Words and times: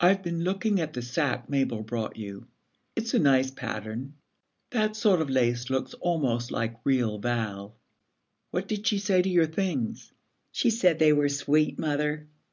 'I've 0.00 0.24
been 0.24 0.42
looking 0.42 0.80
at 0.80 0.92
the 0.94 1.02
sack 1.02 1.48
Mabel 1.48 1.80
brought 1.84 2.16
you. 2.16 2.48
It's 2.96 3.14
a 3.14 3.20
nice 3.20 3.48
pattern. 3.52 4.14
That 4.70 4.96
sort 4.96 5.20
of 5.20 5.30
lace 5.30 5.70
looks 5.70 5.94
almost 5.94 6.50
like 6.50 6.80
real 6.82 7.20
val. 7.20 7.76
What 8.50 8.66
did 8.66 8.88
she 8.88 8.98
say 8.98 9.22
to 9.22 9.28
your 9.30 9.46
things?' 9.46 10.12
'She 10.50 10.70
said 10.70 10.98
they 10.98 11.12
were 11.12 11.28
sweet, 11.28 11.78
mother.' 11.78 12.26